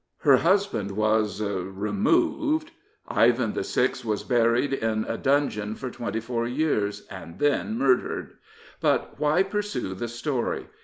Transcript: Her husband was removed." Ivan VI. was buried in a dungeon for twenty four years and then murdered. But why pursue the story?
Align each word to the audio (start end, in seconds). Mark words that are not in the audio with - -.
Her 0.21 0.37
husband 0.37 0.89
was 0.89 1.43
removed." 1.43 2.71
Ivan 3.07 3.53
VI. 3.53 3.91
was 4.03 4.23
buried 4.23 4.73
in 4.73 5.03
a 5.07 5.15
dungeon 5.15 5.75
for 5.75 5.91
twenty 5.91 6.19
four 6.19 6.47
years 6.47 7.05
and 7.11 7.37
then 7.37 7.77
murdered. 7.77 8.33
But 8.79 9.19
why 9.19 9.43
pursue 9.43 9.93
the 9.93 10.07
story? 10.07 10.65